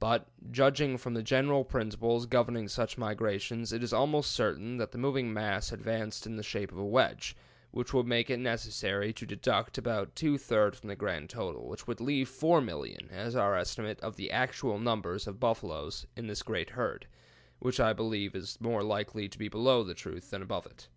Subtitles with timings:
[0.00, 4.98] But, judging from the general principles governing such migrations, it is almost certain that the
[4.98, 7.36] moving mass advanced in the shape of a wedge,
[7.70, 11.86] which would make it necessary to deduct about two third from the grand total, which
[11.86, 16.70] would leave 4,000,000 as our estimate of the actual number of buffaloes in this great
[16.70, 17.06] herd,
[17.60, 20.88] which I believe is more likely to be below the truth than above it.